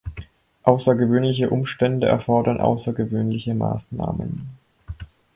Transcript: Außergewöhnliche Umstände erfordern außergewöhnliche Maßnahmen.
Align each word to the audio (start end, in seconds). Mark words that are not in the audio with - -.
Außergewöhnliche 0.63 1.51
Umstände 1.51 2.07
erfordern 2.07 2.59
außergewöhnliche 2.59 3.53
Maßnahmen. 3.53 4.49